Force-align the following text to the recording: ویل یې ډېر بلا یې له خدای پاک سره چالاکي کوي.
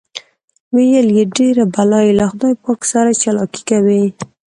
ویل 0.75 1.07
یې 1.17 1.23
ډېر 1.37 1.55
بلا 1.73 1.99
یې 2.07 2.13
له 2.19 2.25
خدای 2.31 2.53
پاک 2.63 2.81
سره 2.91 3.09
چالاکي 3.21 3.61
کوي. 3.69 4.03